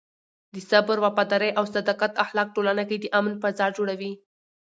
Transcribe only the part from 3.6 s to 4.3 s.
جوړوي.